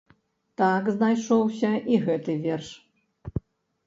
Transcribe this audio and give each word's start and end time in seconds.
Так 0.59 0.87
знайшоўся 0.95 1.71
і 1.97 1.99
гэты 2.05 2.37
верш. 2.47 2.71